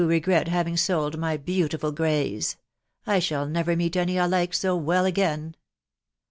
regret 0.03 0.47
haying 0.47 0.75
sold 0.75 1.19
my 1.19 1.37
beautiful 1.37 1.91
greys... 1.91 2.57
I 3.05 3.19
shall 3.19 3.45
never 3.45 3.75
meet 3.75 3.95
any 3.95 4.17
I 4.19 4.25
like 4.25 4.51
so 4.55 4.75
well 4.75 5.05
again." 5.05 5.55